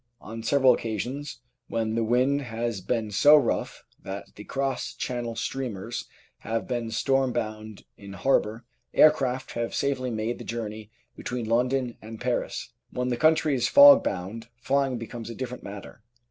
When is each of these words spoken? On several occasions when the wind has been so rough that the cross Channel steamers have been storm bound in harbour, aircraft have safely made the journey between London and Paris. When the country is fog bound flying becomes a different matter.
On 0.19 0.41
several 0.41 0.73
occasions 0.73 1.41
when 1.67 1.93
the 1.93 2.03
wind 2.03 2.41
has 2.41 2.81
been 2.81 3.11
so 3.11 3.35
rough 3.37 3.83
that 4.01 4.33
the 4.35 4.43
cross 4.43 4.95
Channel 4.95 5.35
steamers 5.35 6.07
have 6.39 6.67
been 6.67 6.89
storm 6.89 7.31
bound 7.31 7.85
in 7.97 8.13
harbour, 8.13 8.65
aircraft 8.95 9.51
have 9.51 9.75
safely 9.75 10.09
made 10.09 10.39
the 10.39 10.43
journey 10.43 10.89
between 11.15 11.45
London 11.45 11.99
and 12.01 12.19
Paris. 12.19 12.73
When 12.89 13.09
the 13.09 13.15
country 13.15 13.53
is 13.53 13.67
fog 13.67 14.03
bound 14.03 14.47
flying 14.55 14.97
becomes 14.97 15.29
a 15.29 15.35
different 15.35 15.61
matter. 15.61 16.01